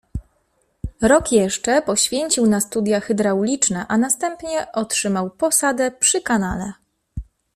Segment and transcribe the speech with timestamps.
[1.01, 6.73] Rok jeszcze poświęcił na studia hydrauliczne, a następnie otrzymał posadę przy kanale.